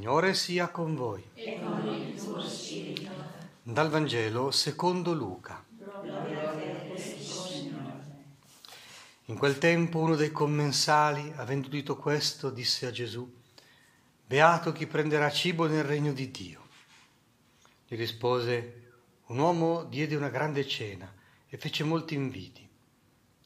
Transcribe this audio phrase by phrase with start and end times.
[0.00, 1.22] Signore sia con voi.
[1.34, 3.10] E con il tuo spirito.
[3.62, 5.62] Dal Vangelo secondo Luca.
[9.26, 13.30] In quel tempo uno dei commensali, avendo udito questo, disse a Gesù,
[14.24, 16.68] Beato chi prenderà cibo nel regno di Dio.
[17.86, 18.92] Gli rispose,
[19.26, 21.12] un uomo diede una grande cena
[21.46, 22.66] e fece molti inviti.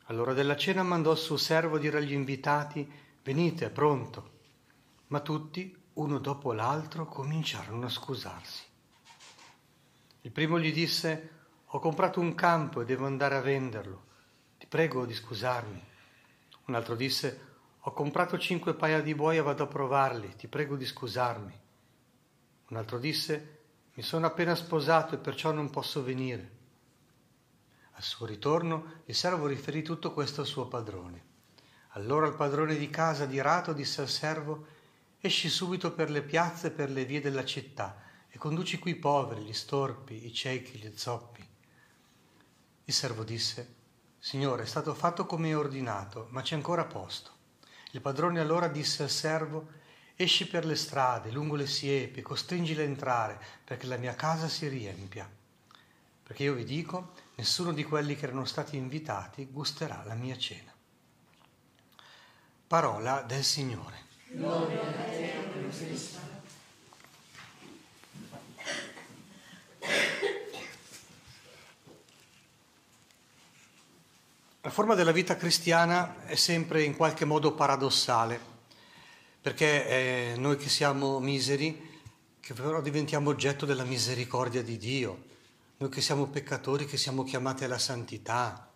[0.05, 2.89] All'ora della cena mandò il suo servo a dire agli invitati,
[3.25, 4.31] venite, è pronto.
[5.09, 8.63] Ma tutti, uno dopo l'altro, cominciarono a scusarsi.
[10.23, 11.31] Il primo gli disse,
[11.67, 14.05] ho comprato un campo e devo andare a venderlo,
[14.59, 15.83] ti prego di scusarmi.
[16.67, 20.77] Un altro disse, ho comprato cinque paia di buoi e vado a provarli, ti prego
[20.77, 21.61] di scusarmi.
[22.69, 23.59] Un altro disse,
[23.95, 26.51] mi sono appena sposato e perciò non posso venire.
[27.93, 31.33] Al suo ritorno il servo riferì tutto questo al suo padrone.
[31.91, 34.67] Allora il padrone di casa, dirato, disse al servo,
[35.27, 38.97] esci subito per le piazze e per le vie della città e conduci qui i
[38.97, 41.43] poveri, gli storpi, i ciechi, gli zoppi.
[42.85, 43.75] Il servo disse,
[44.19, 47.31] Signore, è stato fatto come è ordinato, ma c'è ancora posto.
[47.93, 49.69] Il padrone allora disse al servo,
[50.15, 54.69] esci per le strade, lungo le siepi, costringili a entrare, perché la mia casa si
[54.69, 55.27] riempia.
[56.23, 60.71] Perché io vi dico, nessuno di quelli che erano stati invitati gusterà la mia cena.
[62.67, 64.04] Parola del Signore.
[64.37, 65.33] Gloria a te,
[65.71, 66.19] Cristo.
[74.61, 78.41] La forma della vita cristiana è sempre in qualche modo paradossale,
[79.41, 82.01] perché eh, noi che siamo miseri,
[82.41, 85.25] che però diventiamo oggetto della misericordia di Dio,
[85.77, 88.69] noi che siamo peccatori, che siamo chiamati alla santità,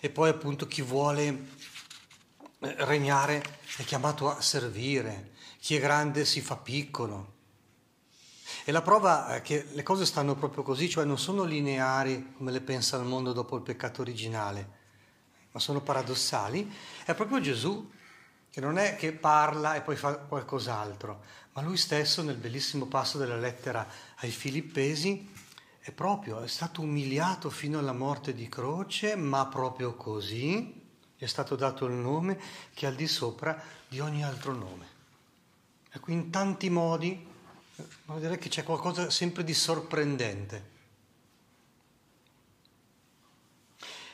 [0.00, 1.46] e poi appunto chi vuole
[2.78, 3.42] regnare
[3.76, 7.32] è chiamato a servire, chi è grande si fa piccolo.
[8.64, 12.50] E la prova è che le cose stanno proprio così, cioè non sono lineari come
[12.50, 14.68] le pensa il mondo dopo il peccato originale,
[15.50, 16.72] ma sono paradossali.
[17.04, 17.90] È proprio Gesù
[18.50, 21.22] che non è che parla e poi fa qualcos'altro,
[21.52, 23.86] ma lui stesso nel bellissimo passo della lettera
[24.18, 25.30] ai Filippesi
[25.80, 30.83] è proprio, è stato umiliato fino alla morte di croce, ma proprio così
[31.16, 32.40] gli è stato dato il nome
[32.74, 34.92] che è al di sopra di ogni altro nome.
[35.90, 37.24] Ecco, in tanti modi,
[38.06, 40.72] ma direi che c'è qualcosa sempre di sorprendente.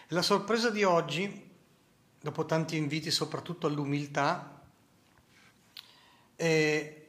[0.07, 1.49] E la sorpresa di oggi,
[2.21, 4.61] dopo tanti inviti soprattutto all'umiltà,
[6.37, 7.07] è,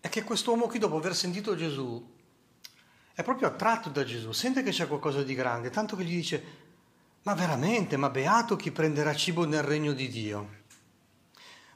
[0.00, 2.16] è che quest'uomo qui, dopo aver sentito Gesù,
[3.14, 6.67] è proprio attratto da Gesù, sente che c'è qualcosa di grande, tanto che gli dice,
[7.28, 10.56] ma veramente, ma beato chi prenderà cibo nel regno di Dio.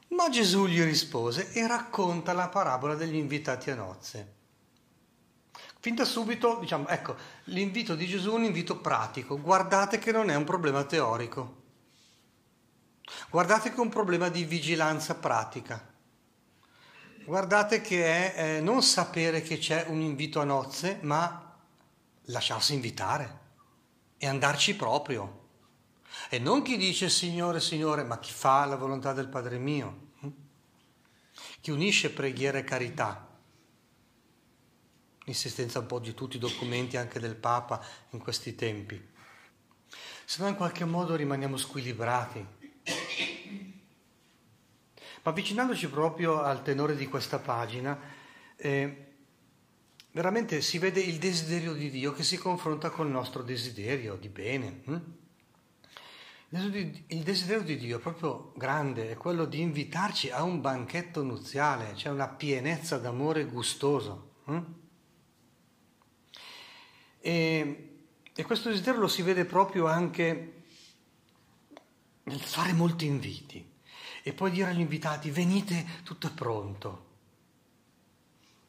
[0.07, 4.33] Ma Gesù gli rispose e racconta la parabola degli invitati a nozze.
[5.79, 7.15] Fin da subito, diciamo, ecco,
[7.45, 9.39] l'invito di Gesù è un invito pratico.
[9.39, 11.61] Guardate che non è un problema teorico.
[13.29, 15.87] Guardate che è un problema di vigilanza pratica.
[17.25, 21.55] Guardate che è eh, non sapere che c'è un invito a nozze, ma
[22.23, 23.41] lasciarsi invitare
[24.17, 25.41] e andarci proprio.
[26.33, 30.29] E non chi dice Signore, Signore, ma chi fa la volontà del Padre mio, hm?
[31.61, 33.37] chi unisce preghiera e carità.
[35.25, 38.99] L'insistenza un po' di tutti i documenti anche del Papa in questi tempi.
[40.25, 42.43] Se no in qualche modo rimaniamo squilibrati.
[45.21, 47.95] Ma avvicinandoci proprio al tenore di questa pagina,
[48.55, 49.13] eh,
[50.09, 54.81] veramente si vede il desiderio di Dio che si confronta col nostro desiderio di bene.
[54.85, 55.21] Hm?
[56.55, 61.95] Il desiderio di Dio è proprio grande, è quello di invitarci a un banchetto nuziale,
[61.95, 64.35] cioè una pienezza d'amore gustoso.
[64.45, 64.61] Hm?
[67.21, 67.89] E,
[68.35, 70.63] e questo desiderio lo si vede proprio anche
[72.25, 73.71] nel fare molti inviti
[74.21, 77.11] e poi dire agli invitati venite, tutto è pronto.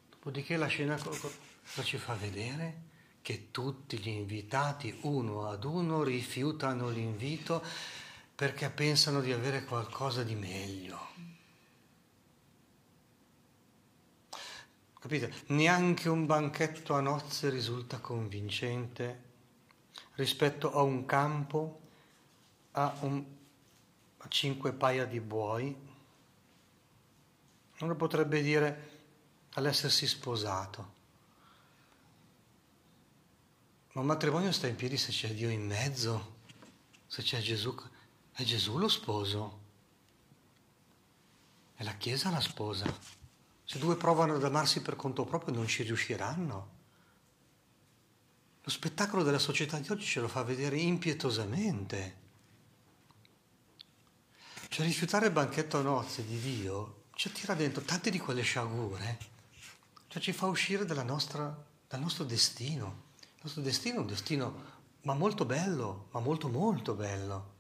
[0.08, 2.92] Dopodiché la scena cosa ci fa vedere?
[3.24, 7.64] Che tutti gli invitati uno ad uno rifiutano l'invito
[8.34, 10.98] perché pensano di avere qualcosa di meglio.
[15.00, 15.32] Capite?
[15.46, 19.22] Neanche un banchetto a nozze risulta convincente
[20.16, 21.80] rispetto a un campo,
[22.72, 23.24] a, un,
[24.18, 25.74] a cinque paia di buoi.
[27.78, 28.90] Uno potrebbe dire
[29.54, 30.93] all'essersi sposato.
[33.94, 36.38] Ma un matrimonio sta in piedi se c'è Dio in mezzo,
[37.06, 37.72] se c'è Gesù.
[38.32, 39.60] È Gesù lo sposo.
[41.76, 42.92] È la Chiesa la sposa.
[43.62, 46.72] Se due provano ad amarsi per conto proprio non ci riusciranno.
[48.62, 52.22] Lo spettacolo della società di oggi ce lo fa vedere impietosamente.
[54.70, 59.18] Cioè rifiutare il banchetto a nozze di Dio ci attira dentro tante di quelle sciagure,
[60.08, 61.56] cioè ci fa uscire nostra,
[61.86, 63.03] dal nostro destino.
[63.44, 67.52] Il nostro destino è un destino ma molto bello, ma molto molto bello.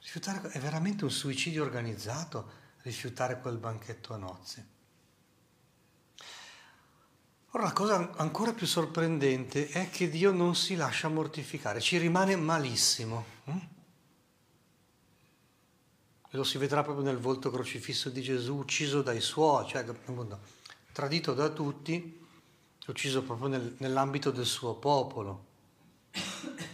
[0.00, 2.50] Rifiutare è veramente un suicidio organizzato,
[2.82, 4.68] rifiutare quel banchetto a nozze.
[7.50, 12.34] Ora la cosa ancora più sorprendente è che Dio non si lascia mortificare, ci rimane
[12.34, 13.24] malissimo.
[13.44, 13.58] Hm?
[16.30, 19.84] E lo si vedrà proprio nel volto crocifisso di Gesù, ucciso dai suoi, cioè
[20.90, 22.18] tradito da tutti,
[22.90, 25.48] ucciso proprio nel, nell'ambito del suo popolo.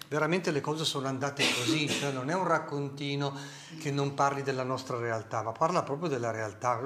[0.08, 3.36] Veramente le cose sono andate così, cioè non è un raccontino
[3.80, 6.80] che non parli della nostra realtà, ma parla proprio della realtà.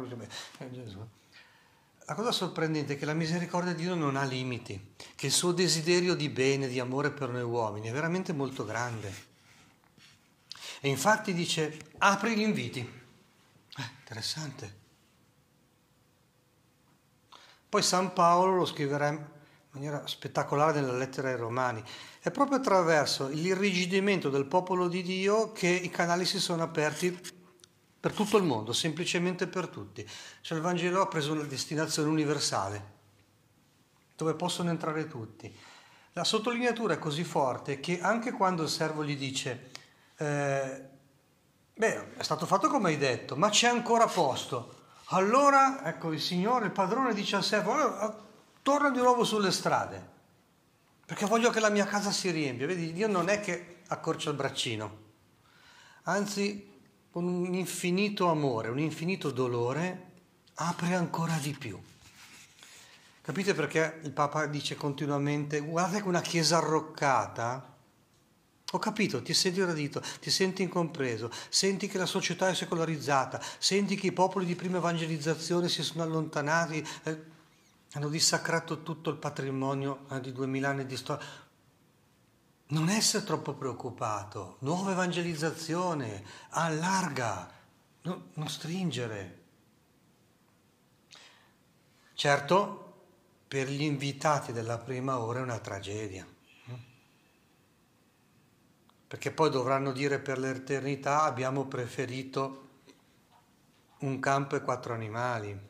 [2.06, 5.53] La cosa sorprendente è che la misericordia di Dio non ha limiti, che il suo
[5.53, 9.29] desiderio di bene, di amore per noi uomini è veramente molto grande.
[10.81, 12.81] E infatti dice, apri gli inviti.
[12.81, 14.80] Eh, interessante.
[17.71, 19.25] Poi San Paolo lo scriverà in
[19.71, 21.81] maniera spettacolare nella lettera ai Romani.
[22.19, 27.17] È proprio attraverso l'irrigidimento del popolo di Dio che i canali si sono aperti
[28.01, 30.05] per tutto il mondo, semplicemente per tutti.
[30.41, 32.93] Cioè il Vangelo ha preso una destinazione universale,
[34.17, 35.57] dove possono entrare tutti.
[36.15, 39.71] La sottolineatura è così forte che anche quando il servo gli dice
[40.17, 40.89] eh,
[41.73, 44.79] beh, è stato fatto come hai detto, ma c'è ancora posto.
[45.12, 48.17] Allora, ecco, il Signore, il padrone dice al servo, allora,
[48.62, 50.09] torna di nuovo sulle strade,
[51.05, 52.67] perché voglio che la mia casa si riempia.
[52.67, 54.99] Vedi, Dio non è che accorcia il braccino,
[56.05, 56.69] anzi,
[57.11, 60.11] con un infinito amore, un infinito dolore,
[60.55, 61.77] apre ancora di più.
[63.21, 67.79] Capite perché il Papa dice continuamente, guardate che una chiesa arroccata
[68.73, 73.97] ho capito, ti senti radito, ti senti incompreso, senti che la società è secolarizzata, senti
[73.97, 77.23] che i popoli di prima evangelizzazione si sono allontanati, eh,
[77.93, 81.27] hanno dissacrato tutto il patrimonio eh, di duemila anni di storia.
[82.69, 87.51] Non essere troppo preoccupato, nuova evangelizzazione, allarga,
[88.03, 89.39] no, non stringere.
[92.15, 92.93] Certo,
[93.49, 96.25] per gli invitati della prima ora è una tragedia
[99.11, 102.69] perché poi dovranno dire per l'eternità abbiamo preferito
[104.03, 105.69] un campo e quattro animali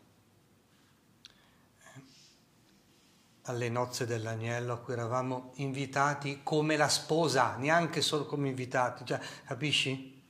[3.45, 9.19] alle nozze dell'agnello a cui eravamo invitati come la sposa, neanche solo come invitati, cioè,
[9.47, 10.23] capisci?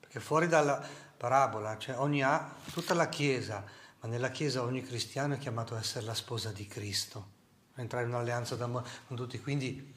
[0.00, 0.84] Perché fuori dalla
[1.16, 2.24] parabola, cioè ogni,
[2.72, 3.62] tutta la Chiesa,
[4.00, 7.28] ma nella Chiesa ogni cristiano è chiamato a essere la sposa di Cristo,
[7.76, 9.94] a entrare in un'alleanza d'amore con tutti, quindi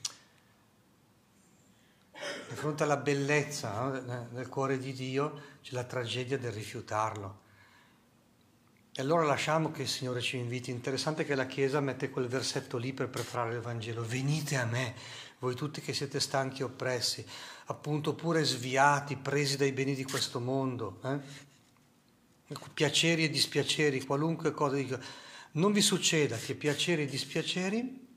[2.48, 7.48] di fronte alla bellezza no, cuore di Dio c'è la tragedia del rifiutarlo.
[8.94, 10.72] E allora lasciamo che il Signore ci inviti.
[10.72, 14.04] Interessante che la Chiesa mette quel versetto lì per preparare il Vangelo.
[14.04, 14.94] Venite a me,
[15.40, 17.26] voi tutti che siete stanchi e oppressi,
[17.68, 21.48] appunto pure sviati, presi dai beni di questo mondo, eh?
[22.74, 24.78] piaceri e dispiaceri, qualunque cosa.
[25.52, 28.09] Non vi succeda che piaceri e dispiaceri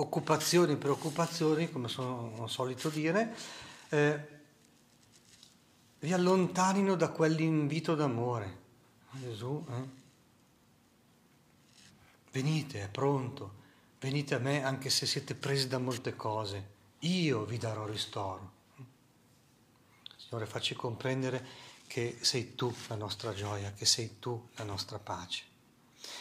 [0.00, 3.34] occupazioni e preoccupazioni, come sono solito dire,
[3.88, 4.36] eh,
[6.00, 8.66] vi allontanino da quell'invito d'amore.
[9.10, 9.96] Gesù, eh?
[12.32, 13.54] venite, è pronto,
[13.98, 18.56] venite a me anche se siete presi da molte cose, io vi darò ristoro.
[20.16, 25.44] Signore, facci comprendere che sei tu la nostra gioia, che sei tu la nostra pace,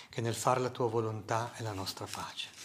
[0.10, 2.57] che nel fare la tua volontà è la nostra pace.